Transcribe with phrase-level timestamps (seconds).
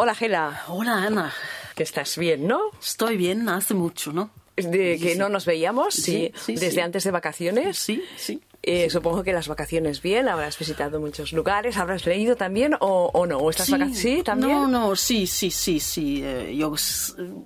[0.00, 0.62] Hola, Gela.
[0.68, 1.32] Hola, Ana.
[1.74, 2.60] Que estás bien, ¿no?
[2.80, 4.30] Estoy bien, hace mucho, ¿no?
[4.56, 6.80] De que no nos veíamos, sí, Sí, sí, desde sí.
[6.80, 7.76] antes de vacaciones.
[7.78, 8.40] Sí, sí.
[8.62, 13.26] Eh, Supongo que las vacaciones bien, habrás visitado muchos lugares, habrás leído también o, o
[13.26, 14.52] no, o estas vaca- sí, también.
[14.52, 16.20] No, no, sí, sí, sí, sí.
[16.24, 16.74] Eh, yo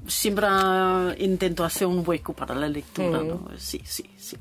[0.06, 0.46] siempre
[1.18, 3.28] intento hacer un hueco para la lectura, Mm.
[3.28, 3.48] ¿no?
[3.58, 4.36] Sí, sí, sí.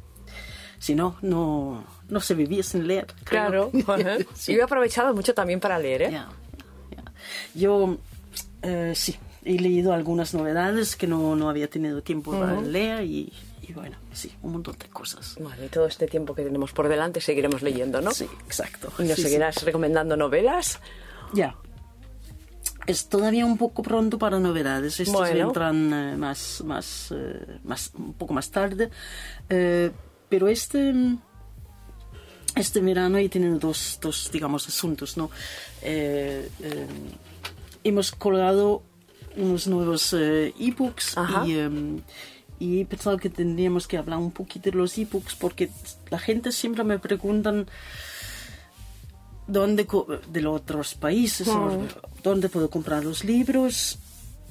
[0.80, 3.08] Si no, no, no se vivía sin leer.
[3.24, 3.70] Claro.
[3.86, 4.18] creo.
[4.34, 4.54] Sí.
[4.54, 6.22] Yo he aprovechado mucho también para leer, ¿eh?
[7.56, 7.98] Yo,
[8.62, 13.34] eh, sí, he leído algunas novedades que no, no había tenido tiempo para leer y,
[13.68, 15.36] y bueno, sí, un montón de cosas.
[15.40, 18.12] Vale, y todo este tiempo que tenemos por delante seguiremos leyendo, ¿no?
[18.12, 18.92] Sí, exacto.
[19.00, 19.22] Y nos Sí, sí.
[19.24, 20.80] seguirás recomendando novelas.
[21.34, 21.56] Ya.
[22.88, 25.00] Es todavía un poco pronto para novedades.
[25.00, 25.48] Estos Bueno.
[25.48, 28.90] entran eh, más, más, eh, más, un poco más tarde.
[29.50, 29.92] Eh,
[30.30, 30.92] pero este,
[32.56, 35.30] este verano he tenido dos, dos digamos, asuntos, ¿no?
[35.82, 36.88] Eh, eh,
[37.84, 38.84] hemos colgado
[39.38, 41.48] unos nuevos eh, ebooks Ajá.
[41.48, 42.02] y, em,
[42.60, 45.70] y he pensado que tendríamos que hablar un poquito de los ebooks porque
[46.10, 47.68] la gente siempre me preguntan
[49.48, 49.88] dónde
[50.32, 51.48] de los otros países
[52.24, 53.98] dónde puedo comprar los libros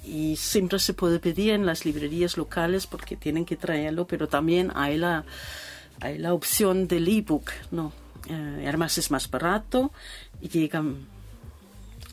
[0.04, 4.72] y siempre se puede pedir en las librerías locales porque tienen que traerlo pero también
[4.74, 5.24] hay la
[6.00, 7.92] hay la opción del ebook no
[8.28, 9.90] Eh, además es más barato
[10.42, 10.96] y llegan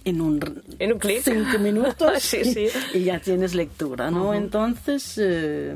[0.06, 0.40] en un
[0.80, 1.22] En un clic.
[1.22, 2.68] cinco minutos Sí, sí.
[2.94, 5.76] y ya tienes lectura no entonces eh,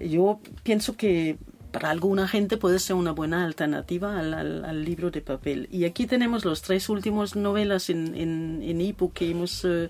[0.00, 1.36] yo pienso que
[1.72, 5.68] para alguna gente puede ser una buena alternativa al, al- al libro de papel.
[5.70, 9.88] Y aquí tenemos los tres últimos novelas en, en, en ebook que hemos eh,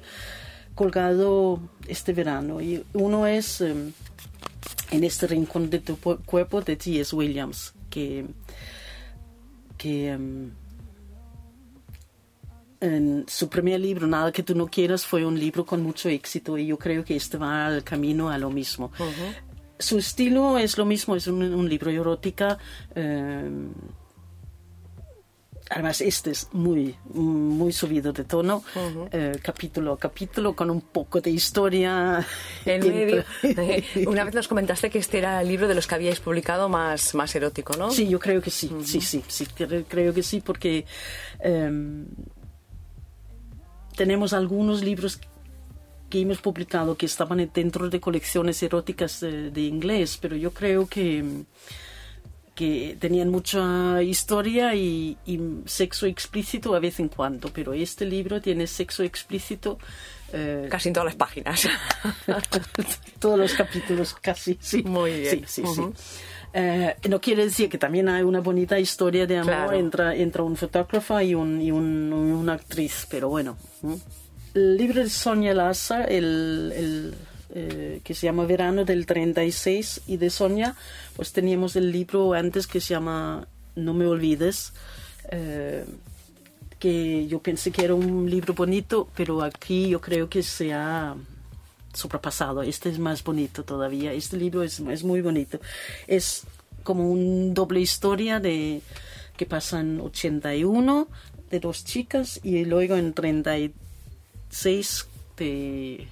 [0.75, 2.61] colgado este verano.
[2.61, 3.75] Y uno es eh,
[4.91, 7.15] En este rincón de tu cuerpo de T.S.
[7.15, 8.27] Williams, que,
[9.79, 10.51] que em,
[12.81, 16.59] en su primer libro, Nada que tú no quieras, fue un libro con mucho éxito
[16.59, 18.91] y yo creo que este va al camino a lo mismo.
[19.79, 22.59] Su estilo es lo mismo, es un, un libro erótica.
[22.95, 23.49] eh,
[25.71, 28.63] además, este es muy, muy subido de tono,
[29.13, 32.27] eh, capítulo a capítulo, con un poco de historia.
[32.67, 33.25] En medio.
[34.11, 37.15] Una vez nos comentaste que este era el libro de los que habíais publicado más,
[37.15, 37.91] más erótico, ¿no?
[37.91, 40.85] Sí, yo creo que sí, sí, sí, sí, cre- creo que sí, porque
[41.39, 42.05] em,
[43.97, 45.21] tenemos algunos libros
[46.09, 50.87] que hemos publicado que estaban dentro de colecciones eróticas de, de inglés, pero yo creo
[50.89, 51.25] que,
[52.61, 58.41] que tenían mucha historia y, y sexo explícito a vez en cuando, pero este libro
[58.41, 59.79] tiene sexo explícito.
[60.33, 61.67] eh, Casi en todas las páginas.
[63.19, 64.83] todos los capítulos casi, sí.
[64.83, 65.39] Muy bien.
[65.41, 65.95] Sí, sí, Ujú.
[65.97, 66.03] sí.
[66.53, 69.73] Eh, no quiere decir que también hay una bonita historia de amor Claro.
[69.79, 73.57] entre, entre un fotógrafo y, un, y un- una actriz, pero bueno.
[74.55, 77.15] El libro de Sonia Laza, el, el,
[77.55, 80.77] eh, que se llama Verano del 36, y de Sonia,
[81.17, 84.73] pues teníamos el libro antes que se llama No me olvides.
[85.31, 85.85] eh,
[86.81, 91.15] que yo pensé que era un libro bonito, pero aquí yo creo que se ha
[91.93, 92.63] sobrepasado.
[92.63, 94.13] Este es más bonito todavía.
[94.15, 95.61] Este libro es, es muy bonito.
[96.07, 96.45] Es
[96.83, 98.81] como una doble historia de
[99.37, 101.07] que pasa en 81
[101.51, 105.07] de dos chicas y luego en 36
[105.37, 106.09] de,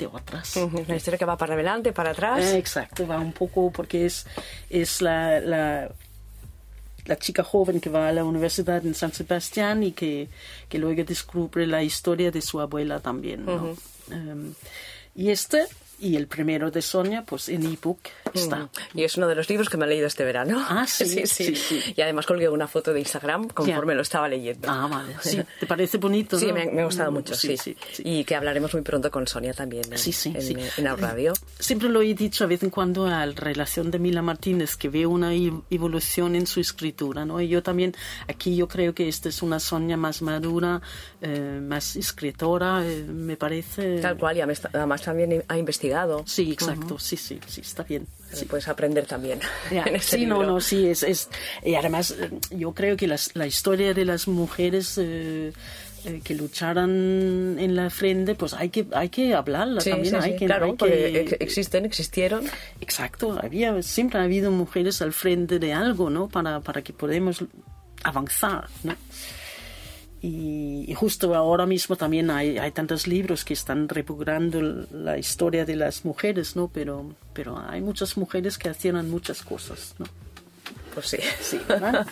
[0.00, 0.56] de otras.
[0.56, 2.40] Una historia que va para adelante, para atrás.
[2.40, 4.26] Eh, exacto, va un poco porque es,
[4.68, 5.90] es la, la,
[7.04, 10.28] la chica joven que va a la universidad en San Sebastián y que,
[10.68, 13.44] que luego descubre la historia de su abuela también.
[13.44, 13.76] ¿no?
[14.10, 14.54] Em,
[15.14, 15.66] y este,
[16.00, 18.00] y el primero de Sonia, pues en ebook
[18.32, 18.68] está.
[18.94, 20.64] Y es uno de los libros que me he leído este verano.
[20.68, 21.94] Ah, sí, sí, sí, sí.
[21.96, 24.68] Y además colgué una foto de Instagram conforme lo estaba leyendo.
[24.70, 25.14] Ah, vale.
[25.20, 26.38] Sí, ¿te parece bonito?
[26.38, 26.54] Sí, no?
[26.54, 28.02] me, me ha gustado Mm, mucho, sí, sí, sí.
[28.04, 30.56] Y que hablaremos muy pronto con Sonia también en, Sí, sí, en, sí.
[30.76, 31.32] en Our Radio.
[31.58, 34.88] Siempre lo he dicho a vez en cuando a la relación de Mila Martínez, que
[34.88, 37.40] veo una evolución en su escritura, ¿no?
[37.40, 37.94] Y yo también,
[38.28, 40.80] aquí yo creo que esta es una Sonia más madura,
[41.20, 44.00] eh, más escritora, eh, me parece...
[44.00, 45.89] Tal cual, y además también ha investigado.
[46.26, 48.06] Sí, exacto, sí, sí, sí, está bien.
[48.32, 48.44] sí.
[48.46, 49.40] Puedes aprender también
[49.70, 50.54] Ya, en este sí, no, libro.
[50.54, 51.28] no, sí, es, es
[51.64, 55.52] y además eh, yo creo que las- la historia de las mujeres eh,
[56.06, 60.30] eh, que lucharan en la frente, pues hay que hay que hablarla Sí, también, sí,
[60.30, 62.44] hay que, claro, hay que- ex- existen, existieron.
[62.80, 66.28] Exacto, había, siempre ha habido mujeres al frente de algo, ¿no?
[66.28, 67.44] Para, para que podamos
[68.02, 68.94] avanzar, ¿no?
[70.22, 74.60] Y, y justo ahora mismo también hay, hay tantos libros que están repugnando
[74.92, 76.68] la historia de las mujeres, ¿no?
[76.68, 80.06] Pero, pero hay muchas mujeres que hacían muchas cosas, ¿no?
[80.94, 81.18] Pues sí.
[81.40, 82.06] Sí, ¿verdad?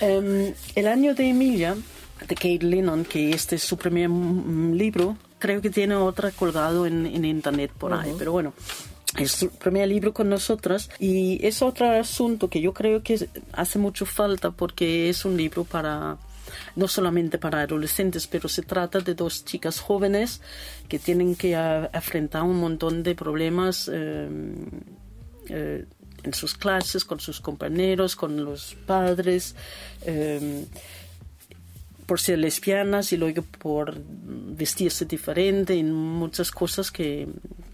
[0.00, 1.76] Em, el año de Emilia
[2.26, 5.16] de Kate Lennon, que este es su primer mm, libro.
[5.38, 8.52] Creo que tiene otra colgado en, en internet por ahí, pero bueno.
[9.16, 13.78] Es su primer libro con nosotras y es otro asunto que yo creo que hace
[13.78, 16.18] mucho falta porque es un libro para
[16.76, 20.40] no solamente para adolescentes, pero se trata de dos chicas jóvenes
[20.88, 24.28] que tienen que afrontar un montón de problemas eh,
[25.48, 25.84] eh,
[26.22, 29.54] en sus clases, con sus compañeros, con los padres.
[30.02, 30.66] Eh,
[32.06, 37.28] por ser lesbianas y luego por vestirse diferente y muchas cosas que,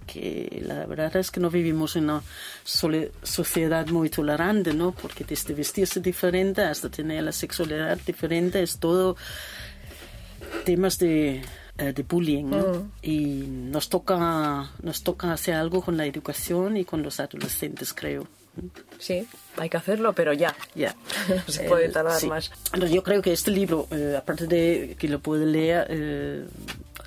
[0.06, 2.22] que la verdad es que no vivimos en una
[2.64, 4.92] sociedad muy tolerante, ¿no?
[4.92, 9.16] Porque desde vestirse diferente hasta tener la sexualidad diferente es todo
[10.64, 11.42] temas de,
[11.78, 12.74] eh, de bullying, ¿no?
[12.74, 12.90] Mm.
[13.02, 13.16] Y
[13.46, 18.26] nos toca, nos toca hacer algo con la educación y con los adolescentes, creo.
[18.98, 20.54] Sí, hay que hacerlo, pero ya.
[20.74, 20.94] Ya.
[21.28, 22.50] no se puede tardar más.
[22.90, 26.44] yo creo que este libro, eh, aparte de que lo puede leer eh,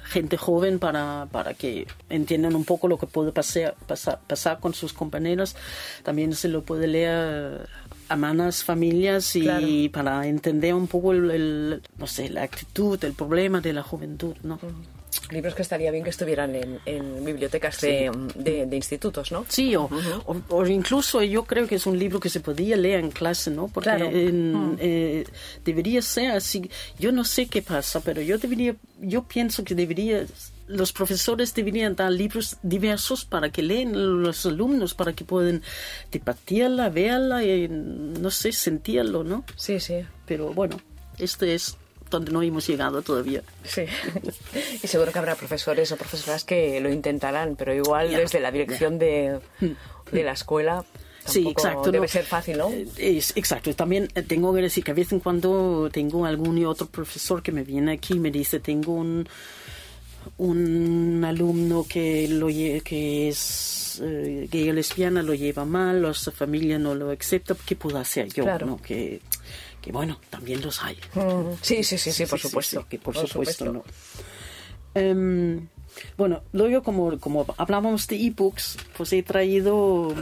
[0.08, 4.74] gente joven para, para que entiendan un poco lo que puede pasar, pasar, pasar con
[4.74, 5.56] sus compañeros,
[6.04, 7.68] también se lo puede leer
[8.10, 13.62] a manas familias y para entender un poco el, no sé, la actitud, el problema
[13.62, 14.60] de la juventud, ¿no?
[15.32, 19.46] Libros que estaría bien que estuvieran en, bibliotecas de, institutos, ¿no?
[19.48, 23.52] Sí, o, incluso yo creo que es un libro que se podría leer en clase,
[23.52, 23.68] ¿no?
[23.68, 24.78] Porque mm.
[24.80, 25.26] eh,
[25.64, 26.70] debería ser así.
[27.00, 30.26] Yo no sé qué pasa, pero yo debería, yo pienso que debería
[30.68, 35.64] los profesores deberían dar libros diversos para que leen los alumnos, para que puedan
[36.12, 39.46] debatirla, verla y, no sé, sentirlo, ¿no?
[39.56, 40.06] Sí, sí.
[40.26, 40.80] Pero bueno,
[41.18, 41.78] este es
[42.10, 43.44] donde no hemos llegado todavía.
[43.64, 43.86] Sí,
[44.84, 49.00] y seguro que habrá profesores o profesoras que lo intentarán, pero igual desde la dirección
[49.00, 49.40] de,
[50.12, 50.86] de, la escuela
[51.26, 51.92] Sí, exacto.
[51.92, 52.70] Debe ser fácil, ¿no?
[52.70, 53.74] Eh, es, exacto.
[53.76, 57.44] También eh, tengo que decir que a veces en cuando tengo algún y otro profesor
[57.44, 59.28] que me viene aquí y me dice, tengo un,
[60.38, 66.32] un alumno que, lo, que es eh, gay o lesbiana, lo lleva mal, o su
[66.32, 68.44] familia no lo acepta, ¿qué puedo hacer yo?
[68.44, 68.66] Claro.
[68.66, 68.78] ¿no?
[68.78, 69.22] Que,
[69.88, 70.98] que bueno, también los hay.
[71.14, 71.54] Mm.
[71.62, 72.86] Sí, sí, sí, sí, por supuesto.
[72.90, 73.86] que por, supuesto, no.
[74.94, 75.70] Em,
[76.18, 80.14] bueno, luego como, como hablábamos de ebooks, pues he traído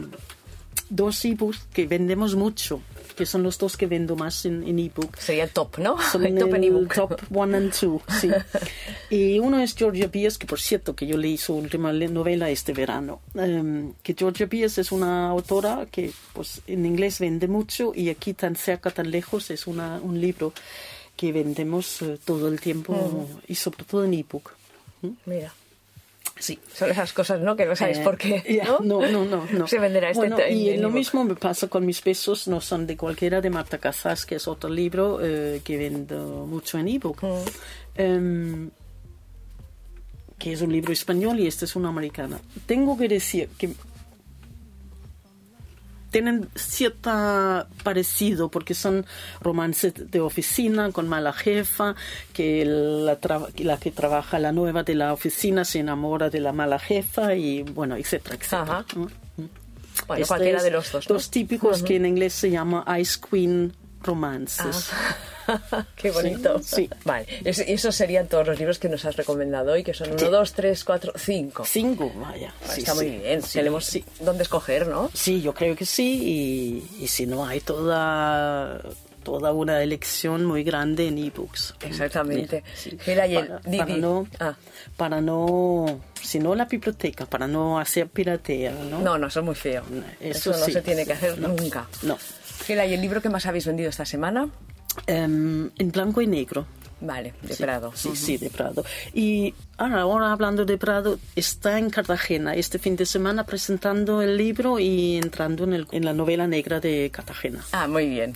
[0.92, 2.80] dos ebooks que vendemos mucho
[3.16, 5.18] que son los dos que vendo más en, ebook.
[5.18, 5.98] Sería el top, ¿no?
[6.12, 6.94] Son el top en ebook.
[6.94, 8.30] Top one and two, sí.
[9.10, 12.74] y uno es Georgia Pierce, que por cierto que yo leí su última novela este
[12.74, 13.22] verano.
[13.36, 18.34] Em, que Georgia Pierce es una autora que pues en inglés vende mucho y aquí
[18.34, 20.54] tan cerca, tan lejos es una, un libro
[21.16, 24.52] que vendemos eh, todo el tiempo y sobre todo en ebook.
[25.02, 25.10] ¿Mm?
[25.26, 25.54] Mira.
[26.38, 26.60] Sí.
[26.74, 27.56] Son esas cosas, ¿no?
[27.56, 28.62] Que no sabes eh, por qué.
[28.66, 28.80] ¿no?
[28.80, 32.48] no, no, no, Se venderá este bueno, Y lo mismo me pasa con mis besos,
[32.48, 36.78] no son de cualquiera, de Marta Casas, que es otro libro eh, que vendo mucho
[36.78, 37.24] en ebook.
[37.24, 37.44] Mm.
[37.96, 38.70] Em,
[40.38, 42.40] que es un libro español y este es una americana.
[42.66, 43.70] Tengo que decir que
[46.16, 47.12] tienen cierto
[47.84, 49.06] parecido porque son
[49.42, 51.94] romances de oficina con mala jefa,
[52.32, 53.18] que la,
[53.58, 57.64] la, que trabaja la nueva de la oficina se enamora de la mala jefa y
[57.64, 58.86] bueno, etcétera, etcétera.
[58.96, 59.02] ¿Mm?
[59.42, 59.50] ¿Mm?
[60.08, 61.06] Bueno, cualquiera de los dos.
[61.06, 63.74] Dos típicos que en inglés se llama Ice Queen
[64.06, 64.90] Romances.
[64.92, 65.16] Ah.
[65.96, 66.60] Qué bonito.
[66.62, 66.90] Sí.
[67.04, 70.54] Vale, esos serían todos los libros que nos has recomendado hoy, que son uno, dos,
[70.54, 71.64] tres, cuatro, cinco.
[71.66, 72.54] Cinco, vaya.
[72.76, 73.42] está muy bien.
[73.42, 75.10] Tenemos dónde escoger, ¿no?
[75.14, 76.84] Sí, yo creo que sí.
[77.00, 78.82] Y, si no, hay toda
[79.26, 81.76] toda una elección muy grande en ebooks.
[81.82, 82.64] Exactamente.
[83.78, 84.56] para, no, ah.
[84.96, 89.00] para no, si no la biblioteca, para no hacer piratea, ¿no?
[89.02, 89.84] No, no, eso es muy feo.
[90.22, 91.88] Eso, no se tiene que hacer nunca.
[92.04, 92.18] No.
[92.66, 94.48] Gela, ¿y el libro que más habéis vendido esta semana?
[95.08, 96.68] Em, en blanco y negro.
[97.02, 97.92] Vale, de Prado.
[97.94, 98.86] Sí, sí, de Prado.
[99.14, 104.80] Y ahora, hablando de Prado, está en Cartagena este fin de semana presentando el libro
[104.80, 107.66] y entrando en, el, en la novela negra de Cartagena.
[107.74, 108.34] Ah, muy bien.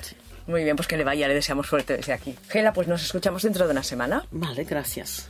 [0.50, 2.36] Muy bien, pues que le vaya, le deseamos suerte desde aquí.
[2.48, 4.26] Gela, pues nos escuchamos dentro de una semana.
[4.32, 5.30] Vale, gracias.